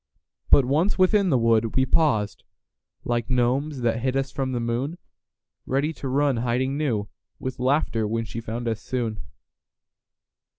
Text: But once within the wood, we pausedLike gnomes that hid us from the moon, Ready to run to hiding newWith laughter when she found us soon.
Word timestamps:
But 0.49 0.65
once 0.65 0.97
within 0.97 1.29
the 1.29 1.37
wood, 1.37 1.75
we 1.75 1.85
pausedLike 1.85 3.29
gnomes 3.29 3.81
that 3.81 3.99
hid 4.01 4.17
us 4.17 4.31
from 4.31 4.51
the 4.51 4.59
moon, 4.59 4.97
Ready 5.67 5.93
to 5.93 6.07
run 6.07 6.37
to 6.37 6.41
hiding 6.41 6.75
newWith 6.75 7.59
laughter 7.59 8.07
when 8.07 8.25
she 8.25 8.41
found 8.41 8.67
us 8.67 8.81
soon. 8.81 9.19